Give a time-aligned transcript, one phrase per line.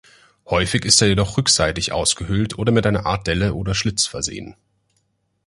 [0.49, 4.55] Häufig ist er jedoch rückseitig ausgehöhlt oder mit einer Art Delle oder Schlitz versehen.